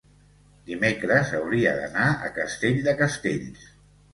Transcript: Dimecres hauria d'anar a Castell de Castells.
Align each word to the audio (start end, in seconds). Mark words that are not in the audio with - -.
Dimecres 0.69 1.33
hauria 1.41 1.75
d'anar 1.81 2.07
a 2.31 2.35
Castell 2.41 2.81
de 2.89 2.97
Castells. 3.03 3.71